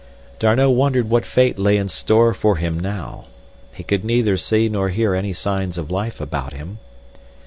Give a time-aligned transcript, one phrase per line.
[0.39, 3.25] D'Arnot wondered what fate lay in store for him now.
[3.75, 6.79] He could neither see nor hear any signs of life about him.